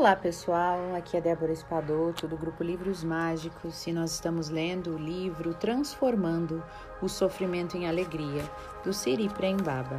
[0.00, 4.98] Olá pessoal, aqui é Débora Espadoto do grupo Livros Mágicos e nós estamos lendo o
[4.98, 6.64] livro Transformando
[7.02, 8.42] o Sofrimento em Alegria,
[8.82, 9.98] do Siri Prembaba.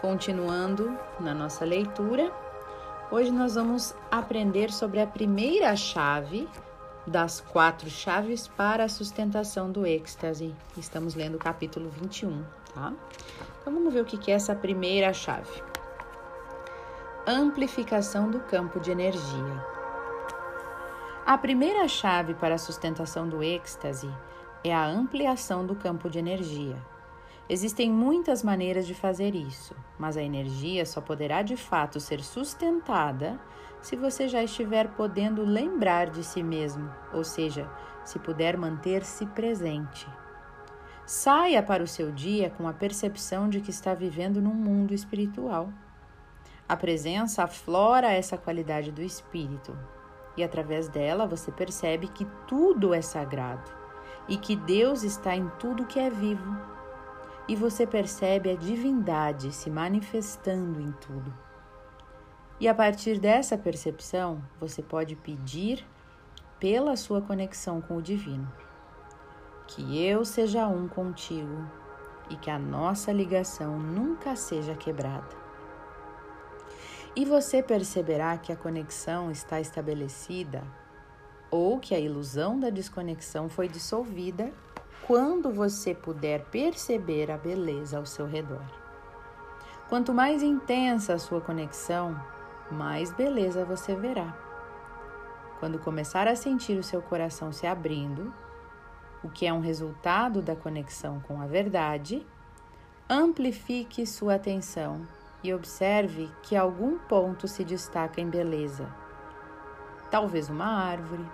[0.00, 2.32] Continuando na nossa leitura,
[3.08, 6.48] hoje nós vamos aprender sobre a primeira chave
[7.06, 10.52] das quatro chaves para a sustentação do êxtase.
[10.76, 12.42] Estamos lendo o capítulo 21,
[12.74, 12.92] tá?
[13.60, 15.62] Então vamos ver o que é essa primeira chave
[17.26, 19.64] amplificação do campo de energia.
[21.24, 24.10] A primeira chave para a sustentação do êxtase
[24.62, 26.76] é a ampliação do campo de energia.
[27.48, 33.40] Existem muitas maneiras de fazer isso, mas a energia só poderá de fato ser sustentada
[33.80, 37.66] se você já estiver podendo lembrar de si mesmo, ou seja,
[38.04, 40.06] se puder manter-se presente.
[41.06, 45.70] Saia para o seu dia com a percepção de que está vivendo num mundo espiritual.
[46.66, 49.78] A presença aflora essa qualidade do espírito
[50.34, 53.70] e através dela você percebe que tudo é sagrado
[54.26, 56.56] e que Deus está em tudo que é vivo.
[57.46, 61.34] E você percebe a divindade se manifestando em tudo.
[62.58, 65.86] E a partir dessa percepção, você pode pedir
[66.58, 68.50] pela sua conexão com o divino.
[69.66, 71.68] Que eu seja um contigo
[72.30, 75.43] e que a nossa ligação nunca seja quebrada
[77.16, 80.64] e você perceberá que a conexão está estabelecida
[81.50, 84.52] ou que a ilusão da desconexão foi dissolvida
[85.06, 88.64] quando você puder perceber a beleza ao seu redor.
[89.88, 92.20] Quanto mais intensa a sua conexão,
[92.70, 94.36] mais beleza você verá.
[95.60, 98.34] Quando começar a sentir o seu coração se abrindo,
[99.22, 102.26] o que é um resultado da conexão com a verdade,
[103.08, 105.06] amplifique sua atenção
[105.44, 108.88] e observe que algum ponto se destaca em beleza.
[110.10, 111.24] Talvez uma árvore,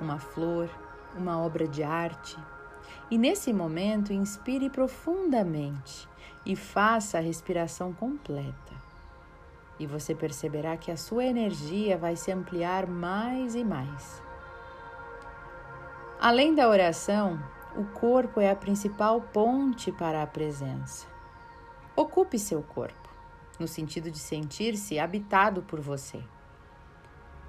[0.00, 0.68] uma flor,
[1.16, 2.36] uma obra de arte.
[3.08, 6.08] E nesse momento, inspire profundamente
[6.44, 8.74] e faça a respiração completa.
[9.78, 14.20] E você perceberá que a sua energia vai se ampliar mais e mais.
[16.20, 17.40] Além da oração,
[17.76, 21.06] o corpo é a principal ponte para a presença.
[21.94, 22.99] Ocupe seu corpo
[23.60, 26.20] no sentido de sentir-se habitado por você.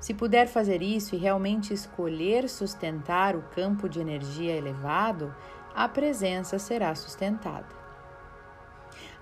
[0.00, 5.34] Se puder fazer isso e realmente escolher sustentar o campo de energia elevado,
[5.74, 7.68] a presença será sustentada.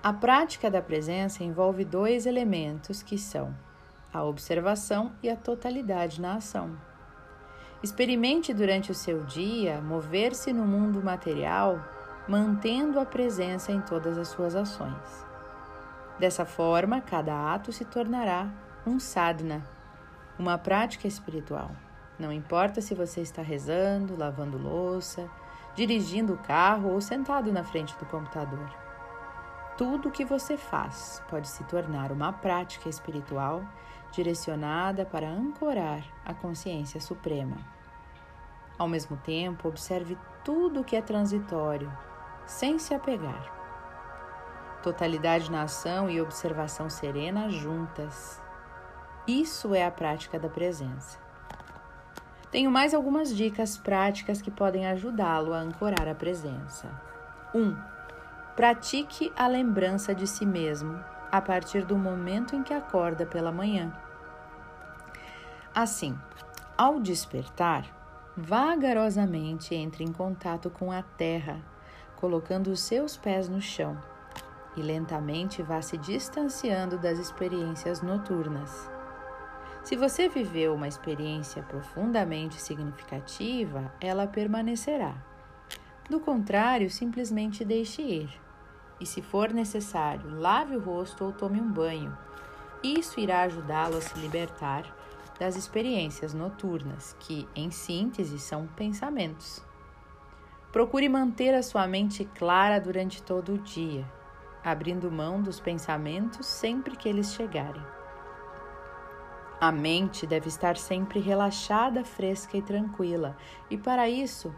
[0.01, 3.55] A prática da presença envolve dois elementos que são
[4.11, 6.75] a observação e a totalidade na ação.
[7.83, 11.79] Experimente durante o seu dia mover-se no mundo material,
[12.27, 15.28] mantendo a presença em todas as suas ações.
[16.19, 18.51] Dessa forma, cada ato se tornará
[18.85, 19.63] um sadhana,
[20.37, 21.71] uma prática espiritual.
[22.19, 25.29] Não importa se você está rezando, lavando louça,
[25.75, 28.69] dirigindo o carro ou sentado na frente do computador.
[29.77, 33.63] Tudo o que você faz pode se tornar uma prática espiritual
[34.11, 37.55] direcionada para ancorar a consciência suprema.
[38.77, 41.89] Ao mesmo tempo, observe tudo o que é transitório,
[42.45, 43.58] sem se apegar
[44.81, 48.41] totalidade na ação e observação serena juntas.
[49.27, 51.19] Isso é a prática da presença.
[52.51, 56.89] Tenho mais algumas dicas práticas que podem ajudá-lo a ancorar a presença.
[57.53, 57.59] 1.
[57.59, 57.77] Um,
[58.55, 60.99] pratique a lembrança de si mesmo
[61.31, 63.95] a partir do momento em que acorda pela manhã.
[65.75, 66.17] Assim,
[66.75, 67.85] ao despertar,
[68.35, 71.61] vagarosamente entre em contato com a terra,
[72.15, 73.95] colocando os seus pés no chão
[74.79, 78.89] e lentamente vá se distanciando das experiências noturnas.
[79.83, 85.15] Se você viveu uma experiência profundamente significativa, ela permanecerá.
[86.09, 88.29] Do contrário, simplesmente deixe ir.
[88.99, 92.17] E se for necessário, lave o rosto ou tome um banho.
[92.81, 94.83] Isso irá ajudá-lo a se libertar
[95.37, 99.61] das experiências noturnas, que, em síntese, são pensamentos.
[100.71, 104.05] Procure manter a sua mente clara durante todo o dia
[104.63, 107.81] abrindo mão dos pensamentos sempre que eles chegarem.
[109.59, 113.35] A mente deve estar sempre relaxada, fresca e tranquila,
[113.69, 114.55] e para isso,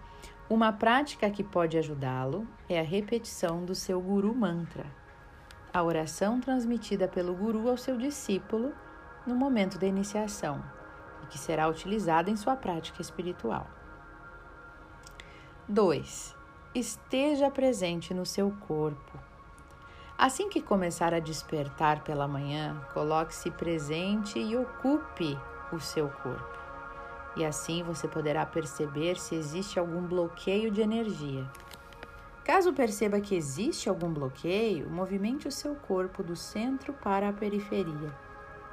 [0.50, 4.86] uma prática que pode ajudá-lo é a repetição do seu guru mantra,
[5.74, 8.74] a oração transmitida pelo guru ao seu discípulo
[9.26, 10.64] no momento da iniciação
[11.24, 13.68] e que será utilizada em sua prática espiritual.
[15.68, 16.36] 2.
[16.76, 19.31] Esteja presente no seu corpo
[20.22, 25.36] Assim que começar a despertar pela manhã, coloque-se presente e ocupe
[25.74, 26.60] o seu corpo.
[27.36, 31.44] E assim você poderá perceber se existe algum bloqueio de energia.
[32.44, 38.16] Caso perceba que existe algum bloqueio, movimente o seu corpo do centro para a periferia,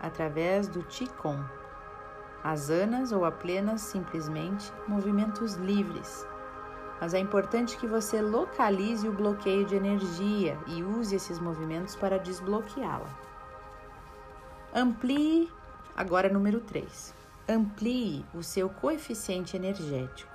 [0.02, 1.48] através do Qigong.
[2.44, 6.26] As anas ou plenas simplesmente movimentos livres.
[7.00, 12.18] Mas é importante que você localize o bloqueio de energia e use esses movimentos para
[12.18, 13.08] desbloqueá-la.
[14.74, 15.50] Amplie,
[15.96, 17.14] agora número 3.
[17.48, 20.30] Amplie o seu coeficiente energético.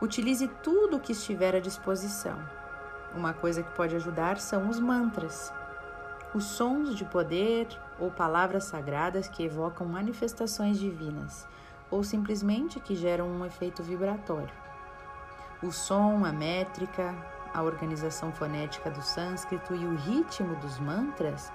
[0.00, 2.38] Utilize tudo o que estiver à disposição.
[3.14, 5.52] Uma coisa que pode ajudar são os mantras,
[6.34, 7.66] os sons de poder
[7.98, 11.46] ou palavras sagradas que evocam manifestações divinas
[11.90, 14.69] ou simplesmente que geram um efeito vibratório.
[15.62, 17.14] O som, a métrica,
[17.52, 21.52] a organização fonética do sânscrito e o ritmo dos mantras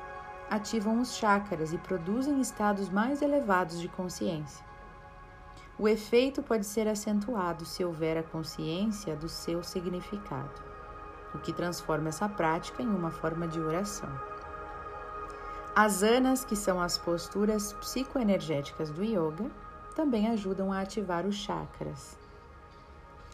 [0.47, 4.63] ativam os chakras e produzem estados mais elevados de consciência.
[5.79, 10.61] O efeito pode ser acentuado se houver a consciência do seu significado,
[11.33, 14.09] o que transforma essa prática em uma forma de oração.
[15.75, 19.49] As anas, que são as posturas psicoenergéticas do yoga,
[19.95, 22.17] também ajudam a ativar os chakras.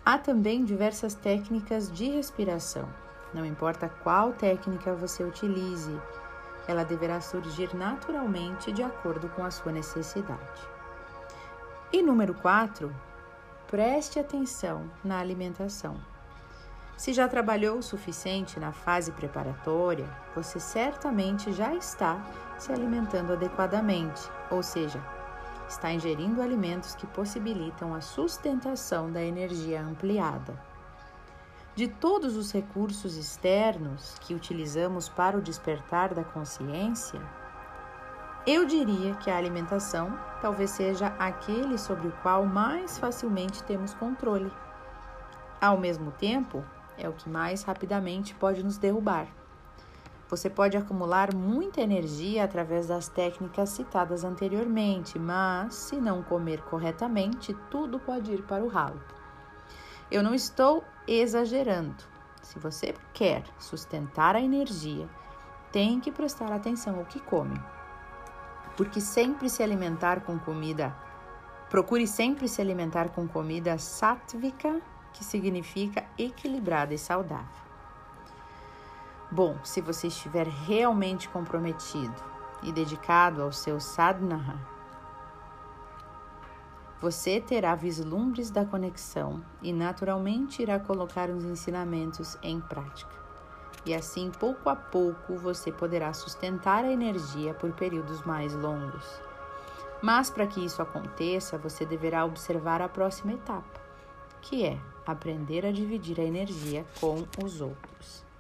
[0.03, 2.89] Há também diversas técnicas de respiração.
[3.31, 5.95] Não importa qual técnica você utilize,
[6.67, 10.67] ela deverá surgir naturalmente de acordo com a sua necessidade.
[11.93, 12.93] E número 4,
[13.67, 15.95] preste atenção na alimentação.
[16.97, 22.23] Se já trabalhou o suficiente na fase preparatória, você certamente já está
[22.57, 24.99] se alimentando adequadamente, ou seja,
[25.71, 30.53] está ingerindo alimentos que possibilitam a sustentação da energia ampliada.
[31.73, 37.21] De todos os recursos externos que utilizamos para o despertar da consciência,
[38.45, 44.51] eu diria que a alimentação talvez seja aquele sobre o qual mais facilmente temos controle.
[45.61, 46.63] Ao mesmo tempo,
[46.97, 49.27] é o que mais rapidamente pode nos derrubar.
[50.31, 57.53] Você pode acumular muita energia através das técnicas citadas anteriormente, mas se não comer corretamente,
[57.69, 59.03] tudo pode ir para o ralo.
[60.09, 62.01] Eu não estou exagerando.
[62.41, 65.05] Se você quer sustentar a energia,
[65.69, 67.61] tem que prestar atenção ao que come.
[68.77, 70.95] Porque sempre se alimentar com comida,
[71.69, 74.81] procure sempre se alimentar com comida sáttvica
[75.11, 77.70] que significa equilibrada e saudável.
[79.31, 82.21] Bom, se você estiver realmente comprometido
[82.61, 84.59] e dedicado ao seu sadhana,
[86.99, 93.15] você terá vislumbres da conexão e naturalmente irá colocar os ensinamentos em prática.
[93.85, 99.05] E assim, pouco a pouco, você poderá sustentar a energia por períodos mais longos.
[100.01, 103.79] Mas para que isso aconteça, você deverá observar a próxima etapa,
[104.41, 108.30] que é aprender a dividir a energia com os outros.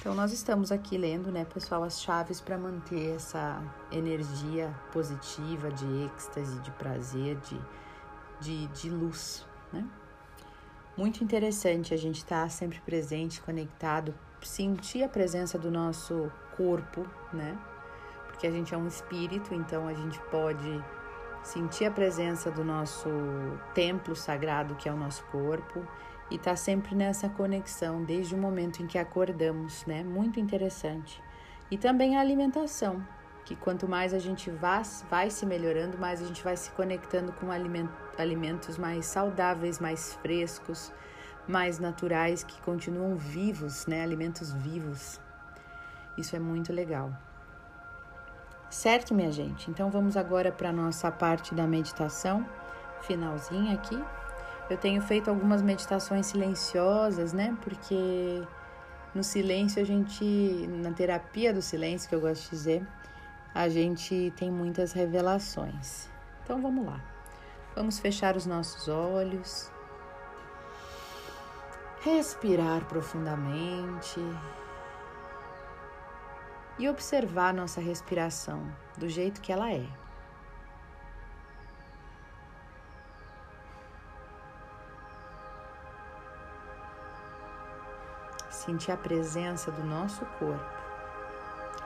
[0.00, 3.62] Então, nós estamos aqui lendo, né, pessoal, as chaves para manter essa
[3.92, 7.60] energia positiva, de êxtase, de prazer, de,
[8.40, 9.86] de, de luz, né?
[10.96, 17.06] Muito interessante a gente estar tá sempre presente, conectado, sentir a presença do nosso corpo,
[17.30, 17.58] né?
[18.28, 20.82] Porque a gente é um espírito, então a gente pode
[21.42, 23.10] sentir a presença do nosso
[23.74, 25.86] templo sagrado, que é o nosso corpo,
[26.30, 30.04] e tá sempre nessa conexão desde o momento em que acordamos, né?
[30.04, 31.22] Muito interessante.
[31.70, 33.04] E também a alimentação,
[33.44, 37.32] que quanto mais a gente vai, vai se melhorando, mais a gente vai se conectando
[37.32, 37.48] com
[38.16, 40.92] alimentos mais saudáveis, mais frescos,
[41.48, 44.02] mais naturais, que continuam vivos, né?
[44.02, 45.20] Alimentos vivos.
[46.16, 47.12] Isso é muito legal.
[48.68, 49.68] Certo, minha gente?
[49.68, 52.46] Então vamos agora para a nossa parte da meditação,
[53.02, 54.00] finalzinha aqui.
[54.70, 57.58] Eu tenho feito algumas meditações silenciosas, né?
[57.60, 58.40] Porque
[59.12, 60.24] no silêncio a gente,
[60.68, 62.86] na terapia do silêncio, que eu gosto de dizer,
[63.52, 66.08] a gente tem muitas revelações.
[66.44, 67.00] Então vamos lá.
[67.74, 69.72] Vamos fechar os nossos olhos.
[72.02, 74.20] Respirar profundamente
[76.78, 78.62] e observar nossa respiração
[78.96, 79.84] do jeito que ela é.
[88.60, 90.80] Sentir a presença do nosso corpo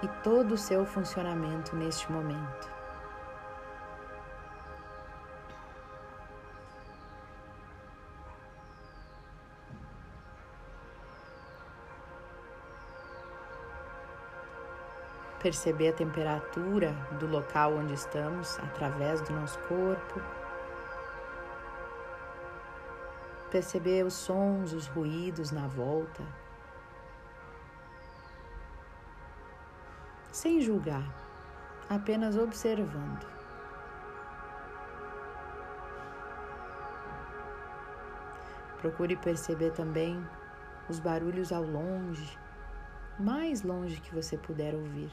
[0.02, 2.69] e todo o seu funcionamento neste momento.
[15.40, 20.19] perceber a temperatura do local onde estamos através do nosso corpo.
[23.50, 26.44] Perceber os sons, os ruídos na volta.
[30.35, 31.05] Sem julgar,
[31.88, 33.25] apenas observando.
[38.81, 40.21] Procure perceber também
[40.88, 42.37] os barulhos ao longe,
[43.17, 45.12] mais longe que você puder ouvir.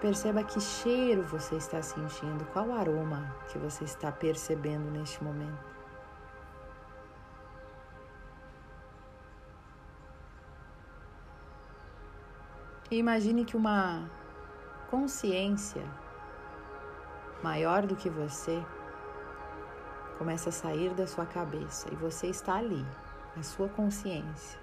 [0.00, 5.77] Perceba que cheiro você está sentindo, qual aroma que você está percebendo neste momento.
[12.96, 14.10] Imagine que uma
[14.90, 15.84] consciência
[17.42, 18.64] maior do que você
[20.16, 22.84] começa a sair da sua cabeça e você está ali,
[23.38, 24.58] a sua consciência,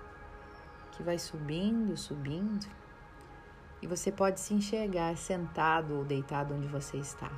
[0.91, 2.65] que vai subindo, subindo
[3.82, 7.29] e você pode se enxergar sentado ou deitado onde você está.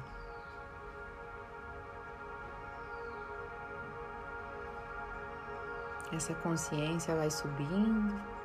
[6.14, 8.37] Essa consciência vai subindo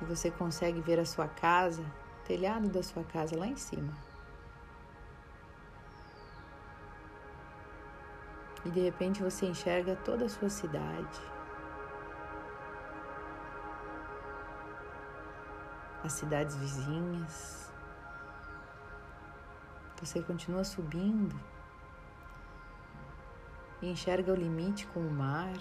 [0.00, 3.92] e você consegue ver a sua casa, o telhado da sua casa lá em cima.
[8.64, 11.20] E de repente você enxerga toda a sua cidade.
[16.04, 17.72] as cidades vizinhas.
[20.00, 21.38] Você continua subindo
[23.82, 25.56] e enxerga o limite com o mar.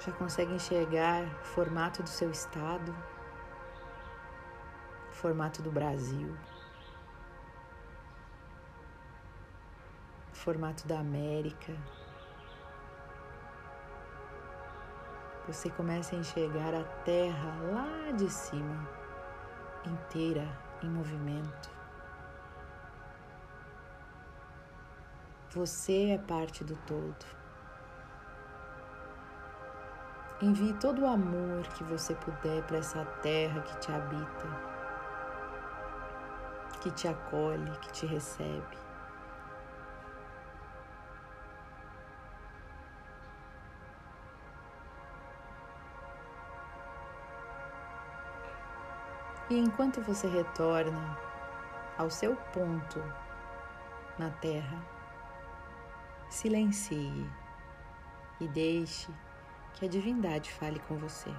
[0.00, 2.94] Já consegue enxergar o formato do seu estado,
[5.10, 6.36] o formato do Brasil,
[10.32, 11.74] o formato da América.
[15.52, 18.88] você começa a enxergar a terra lá de cima,
[19.84, 20.46] inteira
[20.80, 21.70] em movimento.
[25.50, 27.39] Você é parte do todo.
[30.42, 34.48] Envie todo o amor que você puder para essa terra que te habita,
[36.80, 38.78] que te acolhe, que te recebe.
[49.50, 51.18] E enquanto você retorna
[51.98, 53.02] ao seu ponto
[54.16, 54.78] na Terra,
[56.30, 57.28] silencie
[58.40, 59.12] e deixe
[59.74, 61.30] que a divindade fale com você.